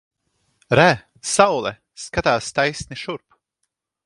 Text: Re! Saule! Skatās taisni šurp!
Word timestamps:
Re! 0.79 0.87
Saule! 1.33 1.75
Skatās 2.05 2.51
taisni 2.61 3.03
šurp! 3.05 3.41